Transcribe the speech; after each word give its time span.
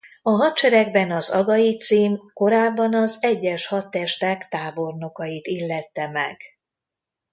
A 0.21 0.29
hadseregben 0.29 1.11
az 1.11 1.29
agai 1.29 1.77
cím 1.77 2.31
korábban 2.33 2.93
az 2.93 3.17
egyes 3.21 3.67
hadtestek 3.67 4.47
tábornokait 4.47 5.47
illette 5.47 6.07
meg. 6.09 6.41